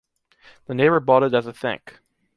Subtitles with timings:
[0.65, 1.99] The neighbor bought it as a thank.